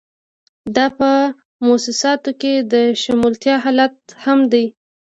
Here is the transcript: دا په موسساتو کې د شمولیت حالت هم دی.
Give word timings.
دا 0.75 0.85
په 0.97 1.09
موسساتو 1.67 2.31
کې 2.41 2.53
د 2.71 2.73
شمولیت 3.01 3.45
حالت 3.63 3.95
هم 4.23 4.39
دی. 4.51 4.65